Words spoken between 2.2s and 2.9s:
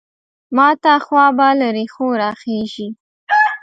راخېژي.